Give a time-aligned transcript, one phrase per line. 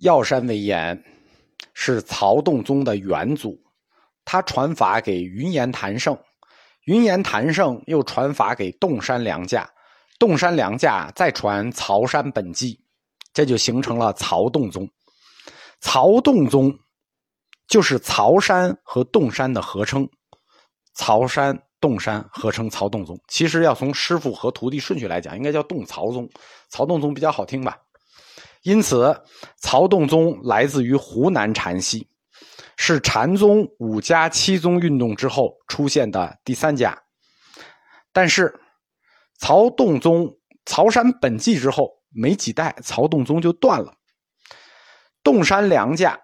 [0.00, 1.02] 药山为严
[1.74, 3.58] 是曹洞宗的元祖，
[4.24, 6.16] 他传法给云岩谭胜，
[6.84, 9.68] 云岩谭胜又传法给洞山良价，
[10.18, 12.80] 洞山良价再传曹山本纪，
[13.32, 14.88] 这就形成了曹洞宗。
[15.80, 16.76] 曹洞宗
[17.68, 20.08] 就是曹山和洞山的合称，
[20.94, 23.16] 曹山、洞山合称曹洞宗。
[23.28, 26.28] 其实要从师傅和徒弟顺序来讲，应该叫洞曹宗。
[26.68, 27.76] 曹洞宗比较好听吧？
[28.62, 29.22] 因此，
[29.58, 32.08] 曹洞宗来自于湖南禅系，
[32.76, 36.96] 是禅宗五家七宗运动之后出现的第三家。
[38.12, 38.58] 但是，
[39.38, 40.36] 曹洞宗
[40.66, 43.94] 曹山本纪之后没几代，曹洞宗就断了。
[45.22, 46.18] 洞山良价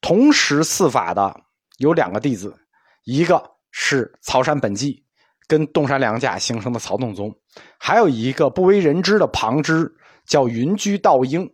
[0.00, 1.34] 同时四法的
[1.78, 2.56] 有两个弟子，
[3.04, 5.04] 一个是曹山本纪，
[5.46, 7.30] 跟洞山良价形成的曹洞宗；
[7.78, 9.94] 还有一个不为人知的旁支，
[10.26, 11.52] 叫云居道英。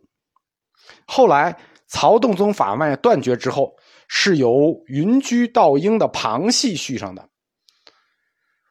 [1.05, 1.57] 后来
[1.87, 3.75] 曹洞宗法脉断绝之后，
[4.07, 7.29] 是由云居道英的旁系续上的。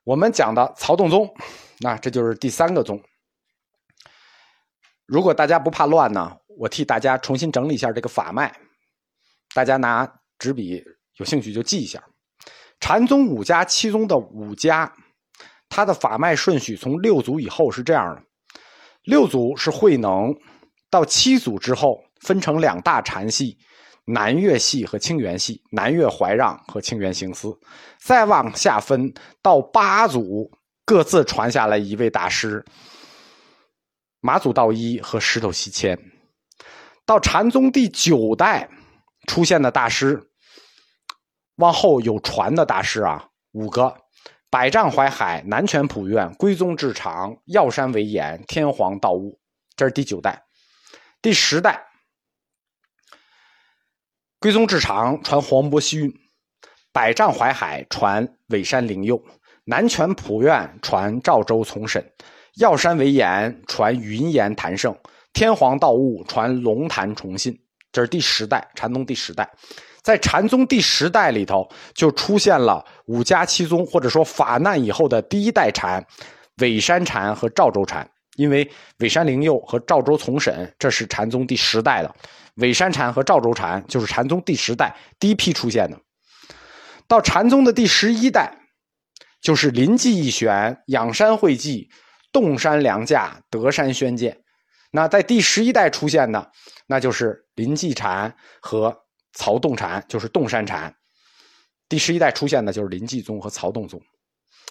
[0.05, 1.33] 我们讲的曹洞宗，
[1.79, 3.01] 那这就是第三个宗。
[5.07, 6.37] 如果大家不怕乱呢？
[6.59, 8.55] 我替大家重新整理一下这个法脉，
[9.55, 10.07] 大家拿
[10.39, 10.85] 纸笔
[11.17, 12.03] 有兴趣就记一下。
[12.81, 14.93] 禅宗五家七宗的五家，
[15.69, 18.23] 它的法脉顺序从六祖以后是这样的：
[19.05, 20.35] 六祖是慧能，
[20.91, 23.57] 到七祖之后分成两大禅系，
[24.05, 27.59] 南岳系和清源系，南岳怀让和清源行思，
[27.99, 30.51] 再往下分到八祖，
[30.85, 32.65] 各自传下来一位大师，
[34.21, 35.99] 马祖道一和石头西迁。
[37.07, 38.69] 到禅宗第九代
[39.27, 40.21] 出现的大师，
[41.57, 43.95] 往后有传的大师啊，五个：
[44.51, 49.39] 百丈怀海、南泉普愿、归宗智长、药山为严、天皇道悟。
[49.77, 50.43] 这是第九代。
[51.23, 51.87] 第十代，
[54.41, 56.13] 归宗智长传黄渤西运，
[56.93, 59.23] 百丈怀海传尾山灵佑，
[59.65, 62.05] 南泉普愿传赵州从审，
[62.57, 64.99] 药山为严传云岩谭胜。
[65.33, 67.57] 天皇道悟传龙潭崇信，
[67.93, 69.49] 这是第十代禅宗第十代，
[70.03, 76.05] 在禅宗第十代里头就出现了五家七宗，或者说法难以后的第一代禅，
[76.57, 78.09] 尾山禅和赵州禅。
[78.37, 82.15] 因为尾山灵佑和赵州从审，这是禅宗第十代的，
[82.55, 85.99] 尾山禅和赵州禅就是禅宗第十代第一批出现的。
[87.07, 88.57] 到禅宗的第十一代，
[89.43, 91.91] 就是临济义玄、仰山会济、
[92.33, 94.39] 洞山良价、德山宣鉴。
[94.93, 96.51] 那在第十一代出现的，
[96.87, 98.97] 那就是临济禅和
[99.33, 100.95] 曹洞禅，就是洞山禅。
[101.89, 104.01] 第十一代出现的就是临济宗和曹洞宗，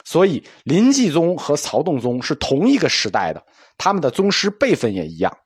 [0.05, 3.45] 所以临济宗和曹洞宗是同一个时代的，
[3.77, 5.37] 他们的宗师辈分也一样，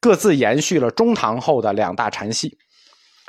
[0.00, 2.58] 各自延续了中唐后的两大禅系。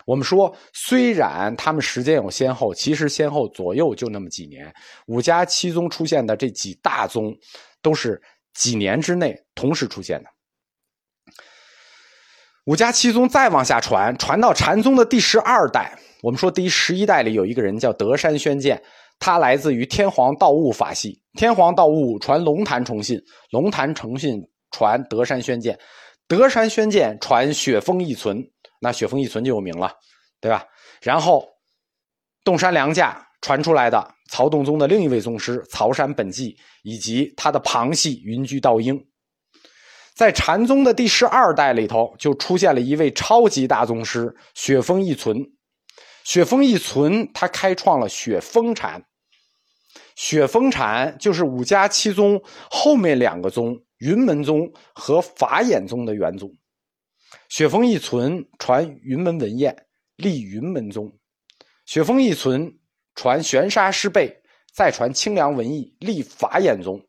[0.05, 4.73] 我们说，虽然他们时间有先后，其实先后左右就那么几年。
[5.05, 7.33] 五家七宗出现的这几大宗，
[7.81, 8.21] 都是
[8.53, 10.29] 几年之内同时出现的。
[12.65, 15.97] 五家七宗再往下传，传到禅宗的第十二代。
[16.21, 18.81] 我们说第十一代里有一个人叫德山宣鉴，
[19.19, 21.21] 他来自于天皇道悟法系。
[21.33, 24.41] 天皇道悟传龙潭崇信，龙潭崇信
[24.71, 25.77] 传德山宣鉴，
[26.25, 28.41] 德山宣鉴传雪峰一存。
[28.79, 29.91] 那雪峰一存就有名了，
[30.39, 30.63] 对吧？
[31.01, 31.45] 然后
[32.45, 38.97] 洞山良价传出来的曹洞宗的另一位宗师曹山本纪，以及他的旁系云居道英。
[40.15, 45.43] 在禅宗的第十二代里头，就出现了一位超级大宗师雪峰一存。
[46.23, 49.03] 雪峰一存，他开创了雪峰禅。
[50.15, 56.53] 雪峰禅就是五家七宗后面两个宗云门宗和法眼宗的元祖。
[57.49, 59.75] 雪峰一存传云门文彦，
[60.15, 61.07] 立云门宗；
[61.85, 62.71] 雪峰一存
[63.15, 64.41] 传玄沙师辈，
[64.71, 67.03] 再传清凉文艺，立法眼宗。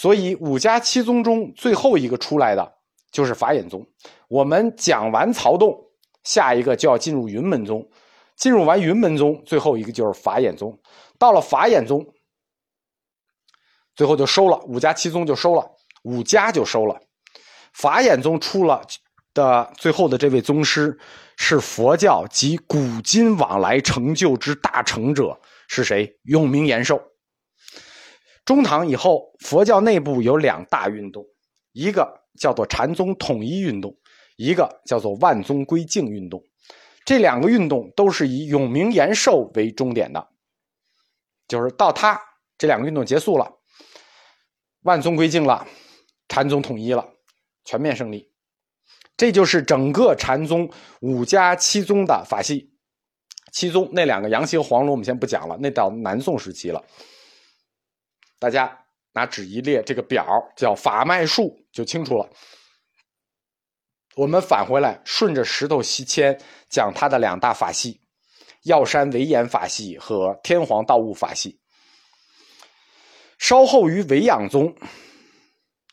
[0.00, 2.74] 所以五家七宗中最后一个出来的
[3.10, 3.84] 就是法眼宗。
[4.28, 5.76] 我们讲完曹洞，
[6.22, 7.84] 下一个就要进入云门宗。
[8.36, 10.78] 进入完云门宗，最后一个就是法眼宗。
[11.18, 12.06] 到了法眼宗，
[13.96, 15.68] 最后就收了五家七宗，就收了
[16.04, 17.00] 五家就收了。
[17.72, 18.80] 法眼宗出了
[19.34, 20.96] 的最后的这位宗师
[21.36, 26.16] 是佛教及古今往来成就之大成者，是谁？
[26.22, 27.02] 永明延寿。
[28.48, 31.22] 中唐以后，佛教内部有两大运动，
[31.72, 33.94] 一个叫做禅宗统一运动，
[34.38, 36.42] 一个叫做万宗归净运动。
[37.04, 40.28] 这两个运动都是以永明延寿为终点的，
[41.46, 42.18] 就是到他
[42.56, 43.52] 这两个运动结束了，
[44.80, 45.66] 万宗归净了，
[46.26, 47.06] 禅宗统一了，
[47.66, 48.32] 全面胜利。
[49.14, 50.70] 这就是整个禅宗
[51.02, 52.72] 五家七宗的法系。
[53.52, 56.82] 七宗那两个杨岐和黄龙我们先不讲了，那到南宋时期了。
[58.38, 58.78] 大家
[59.12, 60.24] 拿纸一列，这个表
[60.56, 62.28] 叫法脉数，就清楚了。
[64.14, 68.00] 我们返回来，顺着石头西迁讲他的两大法系：
[68.64, 71.60] 药山惟严法系和天皇道悟法系。
[73.38, 74.74] 稍后于维养宗，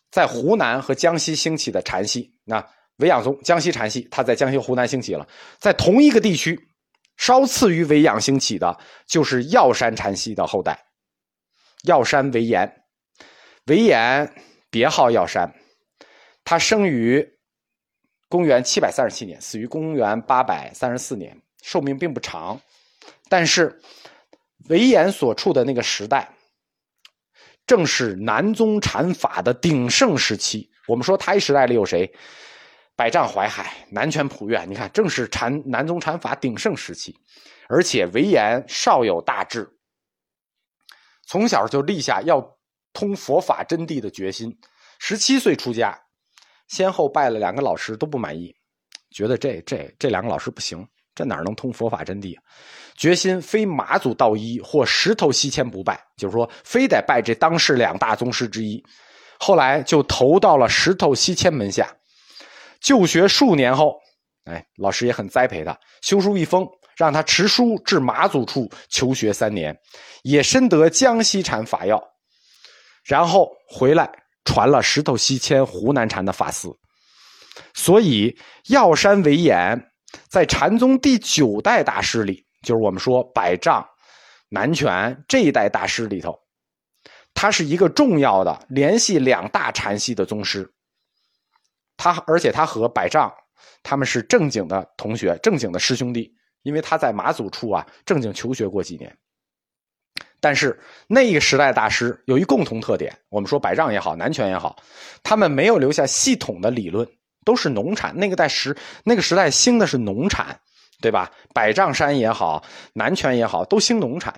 [0.10, 2.32] 在湖南和江西兴起的禅系。
[2.44, 2.68] 那
[2.98, 5.28] 维养宗江西禅系，他在江西、湖南兴起了。
[5.60, 6.60] 在同一个地区，
[7.18, 10.84] 稍次于维养兴起的，就是药山禅系的后代。
[11.86, 12.84] 药山惟严，
[13.66, 14.34] 惟严
[14.70, 15.54] 别号药山，
[16.44, 17.38] 他生于
[18.30, 22.60] 公元七百三十七年，死于公元八百三十四年，寿命并不长。
[23.30, 23.80] 但是
[24.70, 26.30] 惟严所处的那个时代。
[27.68, 30.70] 正是南宗禅法的鼎盛时期。
[30.88, 32.14] 我们说太时代里有谁？
[32.96, 34.70] 百丈怀海，南拳普愿。
[34.70, 37.20] 你看，正是禅南宗禅法鼎盛时期。
[37.68, 39.68] 而且惟严少有大志，
[41.26, 42.42] 从小就立下要
[42.94, 44.56] 通佛法真谛的决心。
[45.00, 45.98] 十七岁出家，
[46.68, 48.56] 先后拜了两个老师，都不满意，
[49.12, 52.38] 觉得这这这两个老师不行，这哪能通佛法真谛？
[52.38, 52.44] 啊
[52.98, 58.82] 决心非马祖道一或石头西迁不拜，就是说非得拜这当世两大宗师之一。
[59.38, 61.94] 后来就投到了石头西迁门下，
[62.80, 64.00] 就学数年后，
[64.46, 69.78] 哎，老师也很栽培他，修书一封，让他持书至马祖处求学三年，
[70.24, 72.02] 也深得江西禅法要，
[73.04, 74.10] 然后回来
[74.44, 76.70] 传了石头西迁湖南禅的法思。
[77.74, 78.38] 所以
[78.68, 79.80] 药山惟严
[80.30, 82.44] 在禅宗第九代大师里。
[82.64, 83.88] 就是我们说百丈、
[84.50, 86.36] 南拳这一代大师里头，
[87.36, 90.68] 他是一个重要的联系两大禅系的宗师。
[91.96, 93.32] 他而且他和百丈
[93.84, 96.34] 他们是正经的同学，正经的师兄弟，
[96.66, 99.18] 因为他在马祖处啊正经求学过几年。
[100.42, 100.78] 但是
[101.08, 104.76] 那个时代大师有一共同特点，我们说百丈也好，南拳也好，
[105.24, 107.08] 他们没有留下系统的理论，
[107.46, 108.14] 都是农产。
[108.18, 108.76] 那个代时
[109.06, 110.60] 那个时代兴的是农产。
[111.02, 111.30] 对吧？
[111.54, 112.64] 百丈山也好，
[112.94, 114.34] 南拳也好，都兴农产。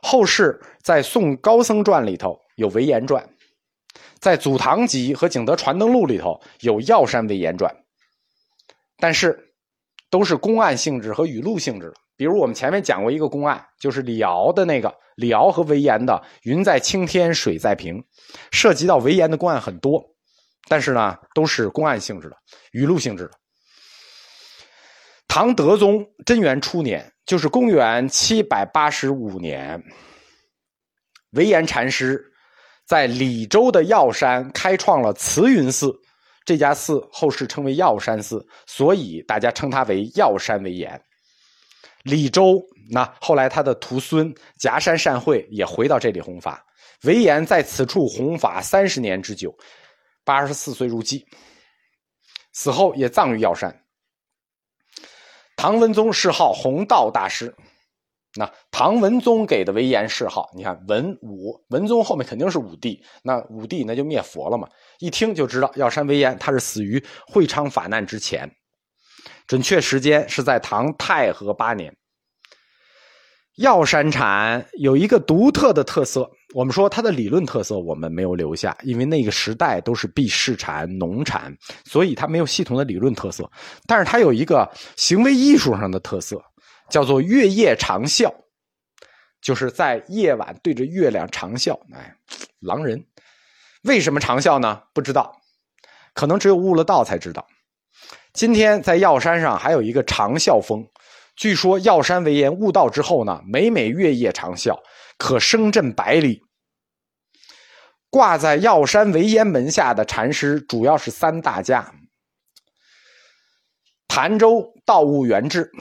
[0.00, 3.22] 后世在《宋高僧传》里头有《维严传》，
[4.20, 7.70] 在《祖堂集》和《景德传灯录》里头有《药山维严传》，
[8.98, 9.52] 但是
[10.14, 11.94] 都是公案性质和语录性质的。
[12.16, 18.00] 比如我们前面讲过一个公案，就是李敖的那个李敖和维严的“云在青天水在平”，
[18.52, 20.00] 涉及到维严的公案很多，
[20.68, 22.36] 但是呢，都是公案性质的、
[22.70, 23.32] 语录性质的。
[25.26, 29.82] 唐德宗贞元初年，就是公元七百八十五年，
[31.32, 32.24] 惟严禅师
[32.86, 35.92] 在李州的药山开创了慈云寺，
[36.44, 41.00] 这家寺后世称为药山寺，所以大家称它为药山惟严。
[42.02, 46.62] 李州那后来他的徒孙夹山善会也回到这里弘法，
[47.04, 49.56] 惟严在此处弘法三十年之久，
[50.22, 51.24] 八十四岁入寂，
[52.52, 53.74] 死后也葬于药山。
[55.56, 57.54] 唐文宗谥号弘道大师，
[58.36, 68.50] 那唐文宗给的威严谥号，你看文武文宗后面肯定是武帝，那武帝那就灭佛了嘛，一听就知道药山威严他是死于会昌法难之前，
[69.46, 71.94] 准确时间是在唐太和八年。
[73.58, 83.48] 药山禅有一个独特的特色，我们说它的理论特色我们没有留下，因为那个时代都是避世禅、农禅，所以它没有系统的理论特色。
[83.86, 86.42] 但是它有一个行为艺术上的特色，
[86.88, 88.32] 叫做月夜长啸，
[89.40, 91.78] 就是在夜晚对着月亮长啸。
[91.92, 92.16] 哎，
[92.60, 93.04] 狼人，
[93.82, 94.82] 为什么长啸呢？
[94.92, 95.40] 不知道，
[96.14, 97.46] 可能只有悟了道才知道。
[98.32, 100.84] 今天在药山上还有一个长啸峰。
[101.36, 104.78] 据说药山为岩悟道之后呢，每每月夜长啸，
[105.18, 106.42] 可声震百里。
[108.08, 111.92] 挂在药山为岩门下的禅师主要是三大家：
[114.06, 115.72] 潭州道悟元智、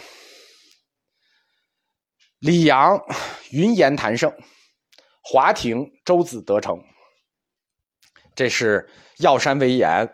[2.43, 3.01] 李阳
[3.51, 4.29] 云岩谭胜、
[5.23, 6.77] 华亭周子德成。
[8.35, 8.85] 这是
[9.19, 10.05] 药山为严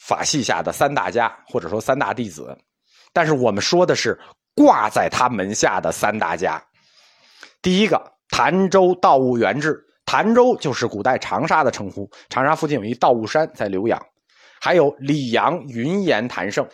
[0.00, 2.58] 法系下的三大家，或者说三大弟子。
[3.12, 4.18] 但是我们说的是。
[4.52, 6.62] 挂在他门下的三大家，
[7.62, 13.98] 第一个潭州道悟元智，潭州就是古代长沙的称呼，长沙附近有一道悟山在浏阳，
[14.60, 16.68] 还有李阳云岩谭胜，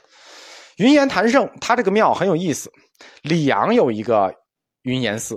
[0.79, 2.73] 云岩谭胜他这个庙很有意思，
[3.23, 4.35] 李阳有一个
[4.87, 5.37] 云岩寺，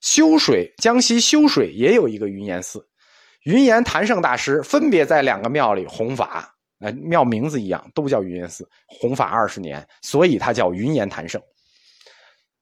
[0.00, 2.88] 修水江西修水也有一个云岩寺，
[3.42, 8.68] 云岩谭胜大师分别在两个庙里弘法，呃，庙名字一样，都叫云岩寺。
[8.86, 11.42] 弘法二十年，所以它叫云岩坛圣。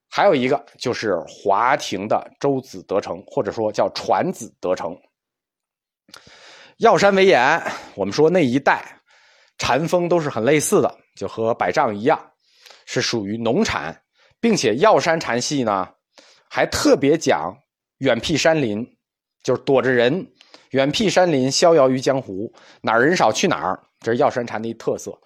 [0.08, 4.96] 还有一个就是华亭的周子德成，或者说叫传子德成。
[6.78, 7.62] 药山为岩，
[7.94, 8.82] 我们说那一带
[9.58, 12.18] 禅风都是很类似的，就和百丈一样，
[12.86, 14.02] 是属于农禅，
[14.40, 15.88] 并且药山禅系呢，
[16.54, 17.56] 还特别讲
[18.00, 18.86] 远僻山林，
[19.42, 20.26] 就是躲着人，
[20.72, 25.18] 远僻山林，逍遥于江湖，哪儿人少去哪儿，这是药山禅的一特色。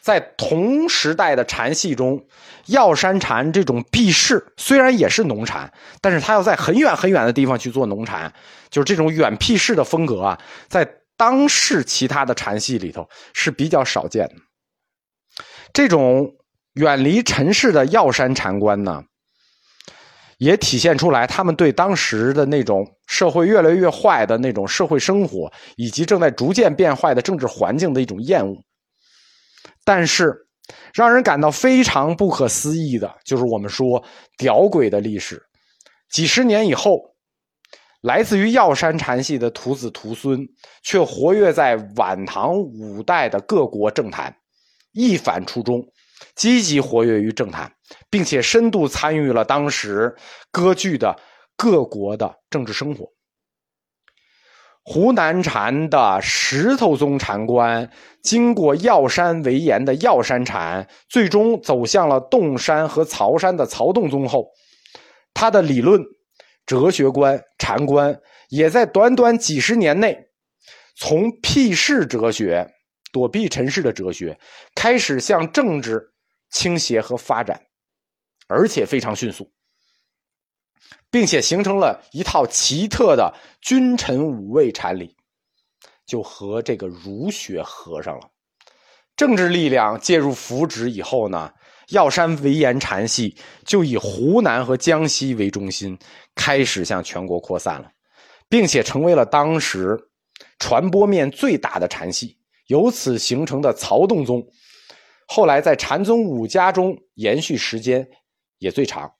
[0.00, 2.24] 在同时代的禅系中，
[2.64, 5.70] 药山禅这种避世虽然也是农禅，
[6.00, 8.32] 但是他要在很远很远的地方去做农禅，
[8.70, 14.34] 就是这种远僻世的风格啊，在当世其他的禅系里头是比较少见的。
[15.74, 16.36] 这种
[16.72, 19.04] 远离尘世的药山禅观呢，
[20.40, 28.56] 也体现出来他们对当时的那种社会越来越坏的那种社会生活，以及正在逐渐变坏的政治环境的一种厌恶。
[29.84, 30.34] 但是，
[30.94, 34.02] 让人感到非常不可思议的，就是我们说
[34.38, 35.42] 屌鬼的历史。
[36.10, 36.98] 几十年以后，
[38.00, 40.40] 来自于药山禅系的徒子徒孙，
[40.82, 44.34] 却活跃在晚唐五代的各国政坛，
[44.92, 45.86] 一反初衷，
[46.34, 47.72] 积极活跃于政坛，
[48.08, 50.14] 并且深度参与了当时
[50.50, 51.16] 割据的
[51.56, 53.06] 各国的政治生活。
[54.82, 57.88] 湖南禅的石头宗禅观，
[58.22, 64.48] 经过药山为岩的药山禅，最终走向了洞山和曹山的曹洞宗后，
[65.34, 66.02] 他的理论、
[66.64, 70.18] 哲学观、禅观，也在短短几十年内，
[70.96, 72.66] 从辟世哲学、
[73.12, 74.38] 躲避尘世的哲学，
[74.74, 76.12] 开始向政治
[76.50, 77.60] 倾斜和发展，
[78.48, 79.50] 而且非常迅速。
[81.10, 85.16] 并且形成了一套奇特的君臣五位禅理，
[86.06, 88.30] 就和这个儒学合上了。
[89.16, 91.52] 政治力量介入福祉以后呢，
[91.88, 95.98] 药山为岩禅系就以湖南和江西为中心，
[96.36, 97.90] 开始向全国扩散了，
[98.48, 99.98] 并且成为了当时
[100.60, 102.38] 传播面最大的禅系。
[102.70, 104.46] 由此形成的曹洞宗，
[105.26, 108.08] 后来在禅宗五家中延续时间
[108.58, 109.12] 也最长，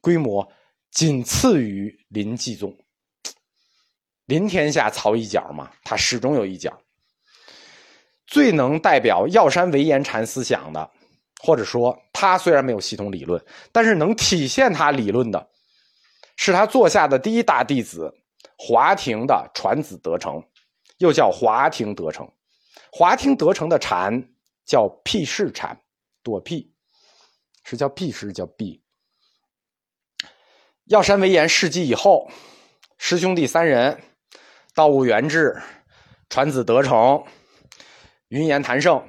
[0.00, 0.46] 规模。
[0.90, 2.74] 仅次于临济宗，
[4.24, 6.76] 临天下曹一角嘛，他始终有一角。
[8.26, 10.90] 最能代表药山为岩禅思想的，
[11.42, 15.48] 或者说他虽然没有系统理论，但是能体现他理论的，
[16.36, 18.12] 是他座下的第一大弟子
[18.56, 20.42] 华亭的传子德成，
[20.98, 22.26] 又叫华亭德成。
[22.90, 24.28] 华亭德成的禅
[24.64, 25.80] 叫辟世禅，
[26.22, 26.72] 躲避
[27.64, 28.82] 是叫辟是叫避。
[30.86, 32.30] 药山为岩事迹以后，
[32.96, 34.00] 师兄弟三人，
[34.74, 35.60] 道悟元志、
[36.28, 37.24] 传子德成、
[38.28, 39.04] 云岩谭胜，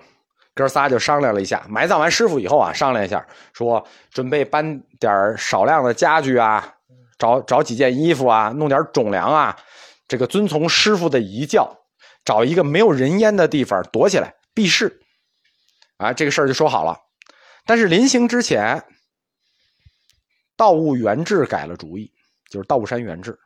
[0.55, 1.65] 哥仨就商量了一下。
[1.69, 6.75] 埋葬完师傅以后啊，商量一下，说准备搬点少量的家具啊，
[7.17, 9.55] 找找几件衣服啊，弄点种粮啊，
[10.07, 11.71] 这个遵从师傅的遗教，
[12.27, 14.99] 找一个没有人烟的地方躲起来避世。
[15.95, 16.99] 啊，这个事儿就说好了。
[17.65, 18.83] 但是临行之前。
[20.57, 22.11] 道悟元志改了主意，
[22.49, 23.39] 就是道悟山元志，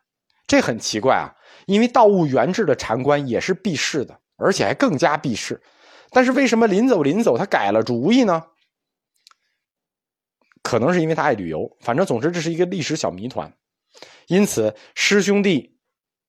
[0.48, 1.36] 这很奇怪啊，
[1.66, 5.62] 因为道悟元志的禅观也是避世的，而且还更加避世，
[6.12, 8.42] 但是为什么临走临走他改了主意呢？
[10.64, 13.54] 可能是因为他爱旅游，反正总之这是一个历史小谜团，
[14.28, 15.78] 因此师兄弟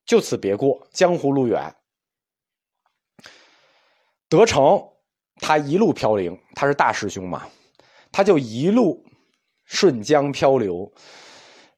[0.05, 1.77] 就此别过，江湖路远。
[4.33, 4.83] 德成
[5.37, 7.47] 他一路飘零，他是大师兄嘛，
[8.11, 9.05] 他就一路。
[9.65, 10.91] 顺江漂流，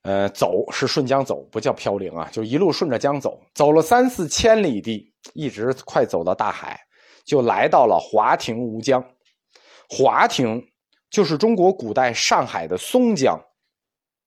[0.02, 6.80] 呃，走是顺江走，不叫飘零啊，就一路顺着江走，走了三四千里地，一直快走到大海，
[7.24, 9.04] 就来到了华亭吴江。
[9.88, 10.60] 华亭
[11.10, 13.38] 就是中国古代上海的松江，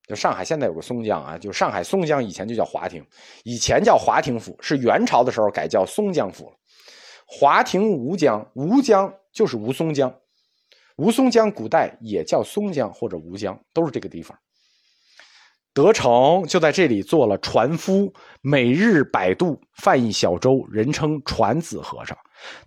[0.08, 3.06] 就上海现在有个松江啊，就上海松江以前就叫华亭，
[3.44, 6.56] 以前叫华亭府，是元朝的时候改叫松江府了。
[7.30, 10.14] 华亭吴江，吴江就是吴淞江。
[10.96, 14.36] 吴淞江古代也叫松江或者吴江，都是这个地方。
[15.74, 22.18] 德成就在这里做了船夫，每日摆渡，泛一小舟，人称船子和尚。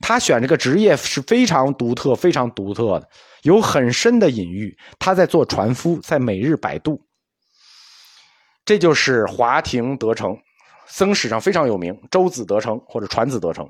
[0.01, 3.09] 他选这个职业是非常独特、非常独特的，
[3.43, 4.77] 有很深的隐喻。
[4.99, 7.01] 他在做船夫，在每日摆渡。
[8.65, 10.39] 这就是华亭德成，
[10.87, 13.69] 僧史上非常有名，舟子德成或者船子德成。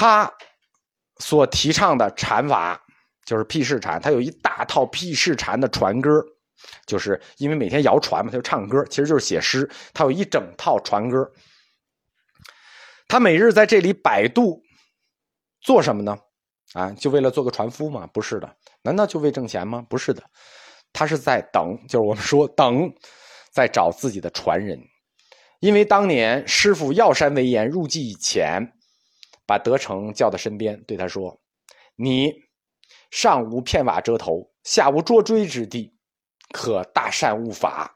[0.00, 0.32] 他
[1.18, 2.82] 所提倡的禅法。
[3.26, 6.20] 就是辟世禅，他有一大套辟世禅的传歌，
[6.84, 9.70] 就是因为每天摇船嘛，他就唱歌，其实就是写诗。
[9.94, 11.30] 他有一整套传歌，
[13.06, 14.60] 他每日在这里摆渡，
[15.60, 16.18] 做什么呢？
[16.72, 18.08] 啊，就为了做个船夫吗？
[18.12, 18.56] 不是的。
[18.82, 19.86] 难道就为挣钱吗？
[19.88, 20.24] 不是的。
[20.92, 22.92] 他是在等，就是我们说等，
[23.52, 24.80] 在找自己的传人。
[25.60, 28.72] 因为当年师傅药山为岩入寂以前，
[29.50, 31.36] 把德成叫到身边，对他说
[31.98, 32.32] ：“你
[33.10, 35.92] 上无片瓦遮头，下无捉锥之地，
[36.52, 37.92] 可大善悟法。”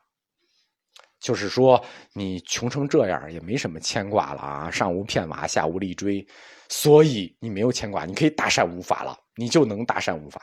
[1.23, 1.81] 就是说，
[2.13, 6.27] 你穷成这样也没什么牵挂了啊，上无片瓦，下无立锥，
[6.69, 10.43] 所以你没有牵挂，你可以大善无法了，你就能大善无法。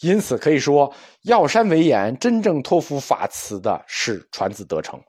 [0.00, 5.02] 因此可以说，药山为言真正托付法慈的是传子德成。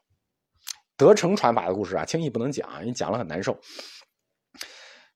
[0.95, 3.59] 德成传法的故事啊，轻易不能讲，因为讲了很难受。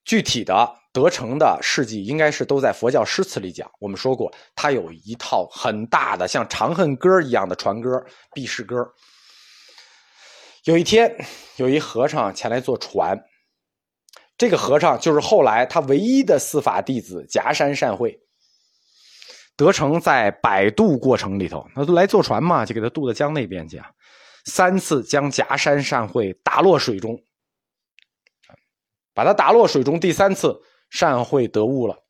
[0.03, 3.69] 具体的德成的事迹，应该是都在佛教诗词里讲。
[3.79, 7.97] 我们说过，他有一套很大的像《长恨歌》一样的传歌
[8.33, 8.77] 《避世歌》。
[10.65, 11.15] 有一天，
[11.57, 13.19] 有一和尚前来坐船。
[14.37, 18.19] 这个和尚就是后来他唯一的司法弟子夹山善会。
[19.55, 23.85] 德成在摆渡过程里头，那都来坐船嘛，就给他渡到江那边去啊。
[24.45, 27.15] 三次将夹山善会打落水中，
[29.13, 29.99] 把他打落水中。
[29.99, 32.03] 第三次，善会得悟了，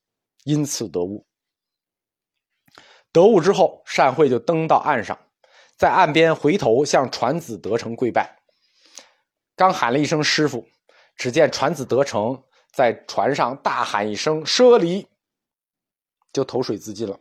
[0.43, 1.25] 因此得悟。
[3.11, 5.19] 得悟之后，善会就登到岸上，
[5.75, 8.37] 在岸边回头向传子德成跪拜。
[9.55, 10.67] 刚喊了一声“师傅”，
[11.15, 12.41] 只见传子德成
[12.71, 15.05] 在船上大喊一声“舍离”，
[16.31, 17.19] 就投水自尽了。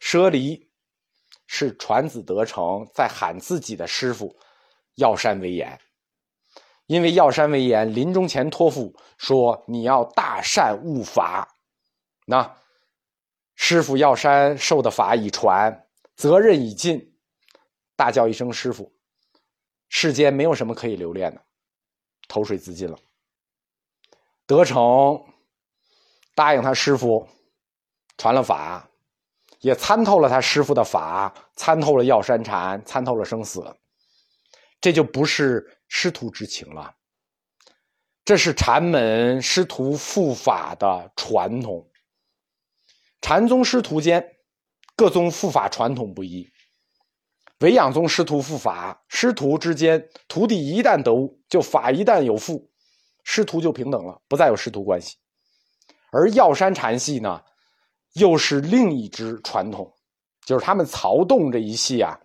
[0.00, 0.68] 舍离
[1.46, 4.36] 是传子德成在喊自己的师傅
[4.96, 5.80] 药山为言，
[6.86, 11.48] 因为药山为言临终前托付说：“你要大善悟法。”
[12.26, 12.56] 那
[13.54, 17.14] 师傅药山受的法已传，责任已尽，
[17.96, 18.92] 大叫一声“师傅”，
[19.88, 21.40] 世间没有什么可以留恋的。
[22.28, 22.98] 投水自尽了。
[24.46, 25.24] 德成
[26.34, 27.26] 答应他师傅
[28.16, 28.88] 传了法，
[29.60, 33.64] 也参透了他师傅的法，参透了药山禅，参透了生死，
[34.80, 36.94] 这就不是师徒之情了，
[38.24, 41.88] 这是禅门师徒护法的传统。
[43.20, 44.36] 禅宗师徒间
[44.94, 46.48] 各宗护法传统不一。
[47.60, 52.70] 维养宗师徒护法，师徒之间，徒弟一旦得悟，就法一旦有父，
[53.24, 55.16] 师徒就平等了，不再有师徒关系。
[56.12, 57.42] 而药山禅系呢，
[58.12, 59.90] 又是另一支传统，
[60.44, 62.20] 就是他们曹洞这一系啊，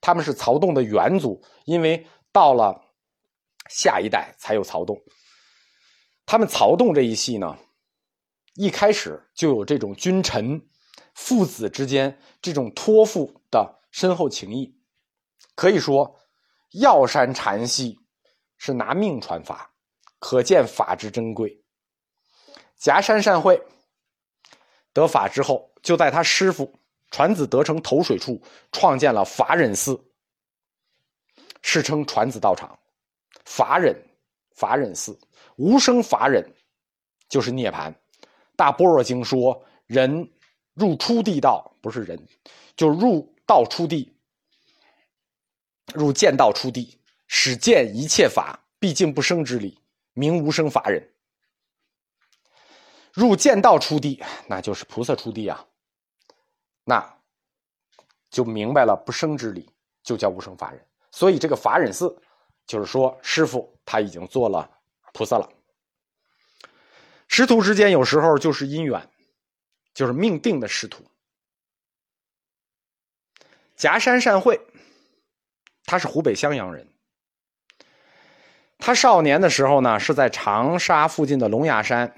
[0.00, 2.83] 他们是曹洞的元祖，因为到了
[3.70, 5.00] 下一代才有曹洞。
[6.26, 7.58] 他们曹洞这一系呢，
[8.54, 10.68] 一开始就有这种君臣
[11.14, 13.80] 父子之间这种托付的。
[13.94, 14.76] 深厚情谊，
[15.54, 16.18] 可以说
[16.72, 17.96] 药山禅系
[18.58, 19.72] 是拿命传法，
[20.18, 21.62] 可见法之珍贵。
[22.76, 23.62] 夹山善会
[24.92, 26.74] 得法之后，就在他师傅
[27.12, 30.12] 传子得成投水处创建了法忍寺，
[31.62, 32.76] 世称传子道场。
[33.44, 33.94] 法忍
[34.54, 35.18] 法忍寺
[35.56, 36.44] 无生法忍
[37.28, 37.94] 就是涅盘。
[38.56, 40.30] 大般若经说，人
[40.74, 42.18] 入初地道，不是人，
[42.76, 43.32] 就入。
[43.46, 44.10] 道出地，
[45.92, 49.78] 入见道出地，始见一切法，毕竟不生之理，
[50.14, 51.12] 名无生法忍。
[53.12, 55.62] 入见道出地，那就是菩萨出地啊，
[56.84, 57.18] 那
[58.30, 59.68] 就明白了不生之理，
[60.02, 60.82] 就叫无生法忍。
[61.10, 62.18] 所以这个法忍寺，
[62.66, 64.70] 就是说师傅他已经做了
[65.12, 65.48] 菩萨了。
[67.26, 69.08] 师徒之间有时候就是因缘，
[69.92, 71.04] 就是命定的师徒。
[73.76, 74.60] 夹山善会，
[75.84, 76.88] 他是湖北襄阳人。
[78.78, 82.14] 他少年的时候呢，是在长沙附近的龙牙山，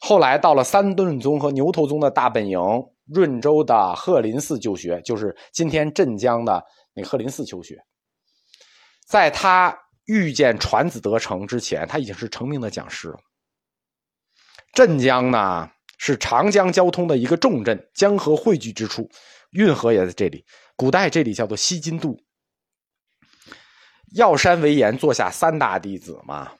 [0.00, 2.58] 后来到了三顿宗和牛头宗的大本营
[3.06, 7.82] 润州的鹤林寺就学，就是今天镇江的那鹤林寺求学。
[9.12, 13.18] 在他遇见传子得成之前，他已经是成名的讲师了。
[14.72, 19.06] 镇江呢，是长江交通的一个重镇，江河汇聚之处。
[19.50, 20.42] 运河也在这里，
[20.76, 22.18] 古代这里叫做西津渡。
[24.14, 26.50] 药山为岩坐下三大弟子嘛，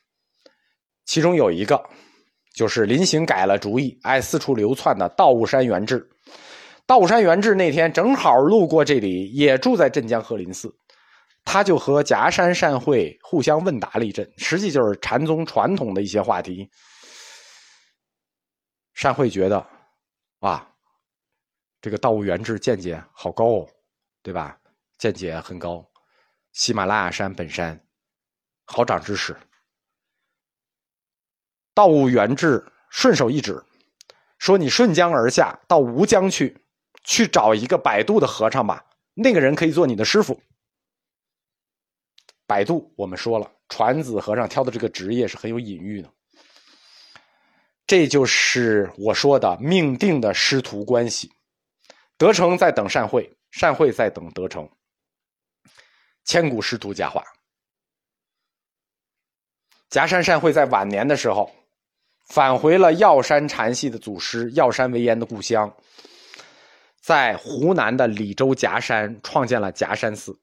[1.07, 1.83] 其中有一个
[2.55, 6.07] 就是临行改了主意，爱四处流窜的道悟山元志。
[6.85, 10.71] 道悟山元志那天正好路过这里，也住在镇江鹤林寺，
[11.45, 16.71] 他就和夹山善会互相问答了一阵，实际就是禅宗传统的一些话题。
[18.95, 19.67] 善会觉得，
[20.41, 20.69] 啊。
[21.81, 23.69] 这个道务元智见解好高哦，
[24.23, 24.57] 对吧？
[24.99, 25.85] 见解很高，
[26.53, 27.85] 喜马拉雅山本山
[28.67, 29.37] 好长知识。
[31.75, 33.61] 道务元智顺手一指，
[34.39, 36.57] 说：“你顺江而下，到吴江去，
[37.03, 38.85] 去找一个摆渡的和尚吧。
[39.15, 40.41] 那个人可以做你的师傅。”
[42.53, 46.11] 百度，我们说了，传子和尚挑的这个职业是很有隐喻的。
[47.87, 51.33] 这就是我说的命定的师徒关系。
[52.19, 54.69] 德成在等善慧，善慧在等德成。
[56.27, 57.25] 千古师徒佳话。
[59.89, 61.51] 夹山善慧在晚年的时候，
[62.27, 65.75] 返回了药山禅系的祖师药山为岩的故乡，
[67.01, 70.39] 在湖南的澧州夹山创建了夹山寺，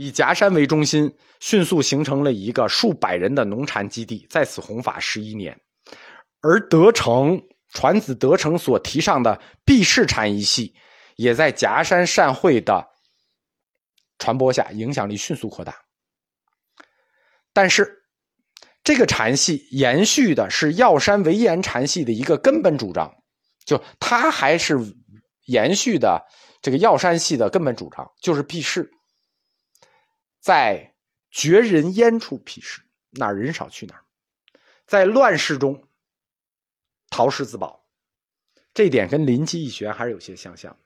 [0.00, 5.60] 以夹山为中心，迅速形成了一个数百人的农禅基地，在此弘法十一年。
[6.40, 10.72] 而德成传子德成所提倡的避世禅一系，
[11.16, 12.86] 也在夹山善会的
[14.20, 15.74] 传播下，影响力迅速扩大。
[17.52, 18.04] 但是，
[18.84, 23.12] 这个禅系延续的是药山唯岩禅系的一个根本主张，
[23.64, 24.78] 就它还是
[25.46, 26.24] 延续的
[26.62, 28.88] 这个药山系的根本主张，就是避世，
[30.48, 30.94] 在
[31.30, 32.80] 绝人烟处避世，
[33.10, 34.04] 哪儿人少去哪儿，
[34.86, 35.86] 在乱世中。
[37.10, 37.86] 陶氏自保，
[38.72, 40.78] 这点跟临济义学还是有些相像的。